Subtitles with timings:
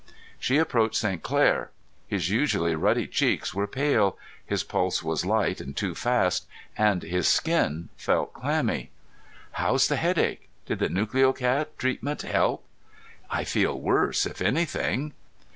[0.39, 1.21] She approached St.
[1.21, 1.69] Clair.
[2.07, 7.27] His usually ruddy cheeks were pale, his pulse was light and too fast, and his
[7.27, 8.89] skin felt clammy.
[9.51, 10.49] "How's the headache?
[10.65, 12.65] Did the Nucleocat treatment help?"
[13.29, 15.13] "I feel worse, if anything."